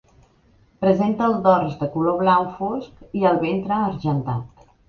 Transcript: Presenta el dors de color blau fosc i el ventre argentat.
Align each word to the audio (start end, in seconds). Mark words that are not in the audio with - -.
Presenta 0.85 1.27
el 1.33 1.37
dors 1.43 1.77
de 1.83 1.89
color 1.97 2.17
blau 2.23 2.49
fosc 2.63 3.07
i 3.21 3.29
el 3.33 3.41
ventre 3.47 3.81
argentat. 3.93 4.69